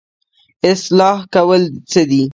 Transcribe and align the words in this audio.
اصلاح 0.71 1.17
کول 1.33 1.61
څه 1.91 2.01
دي؟ 2.09 2.23